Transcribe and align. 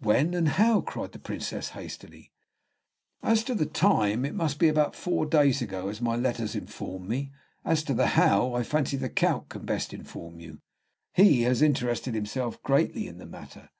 "When, 0.00 0.34
and 0.34 0.48
how?" 0.48 0.80
cried 0.80 1.12
the 1.12 1.20
Princess, 1.20 1.68
hastily. 1.68 2.32
"As 3.22 3.44
to 3.44 3.54
the 3.54 3.64
time, 3.64 4.24
it 4.24 4.34
must 4.34 4.58
be 4.58 4.66
about 4.66 4.96
four 4.96 5.24
days 5.24 5.62
ago, 5.62 5.86
as 5.88 6.00
my 6.00 6.16
letters 6.16 6.56
inform 6.56 7.06
me; 7.06 7.30
as 7.64 7.84
to 7.84 7.94
the 7.94 8.08
how, 8.18 8.54
I 8.54 8.64
fancy 8.64 8.96
the 8.96 9.08
Count 9.08 9.50
can 9.50 9.64
best 9.64 9.94
inform 9.94 10.40
you, 10.40 10.58
he 11.14 11.42
has 11.42 11.62
interested 11.62 12.12
himself 12.16 12.60
greatly 12.64 13.06
in 13.06 13.18
the 13.18 13.24
matter." 13.26 13.70